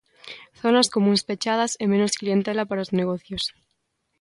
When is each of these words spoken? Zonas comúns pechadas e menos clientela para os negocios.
Zonas 0.61 0.91
comúns 0.95 1.21
pechadas 1.27 1.71
e 1.83 1.85
menos 1.91 2.17
clientela 2.19 2.63
para 2.69 2.83
os 2.85 2.93
negocios. 2.99 3.43